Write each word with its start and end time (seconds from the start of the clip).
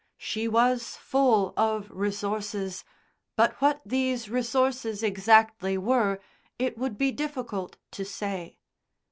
She 0.17 0.47
was 0.47 0.95
full 0.97 1.53
of 1.55 1.87
resources, 1.91 2.83
but 3.35 3.61
what 3.61 3.83
these 3.85 4.29
resources 4.31 5.03
exactly 5.03 5.77
were 5.77 6.17
it 6.57 6.75
would 6.75 6.97
be 6.97 7.11
difficult 7.11 7.77
to 7.91 8.03
say. 8.03 8.57